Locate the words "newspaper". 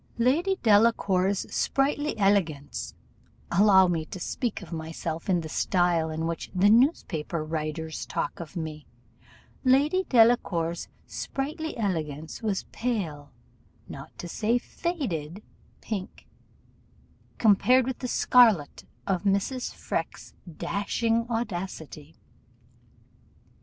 6.71-7.45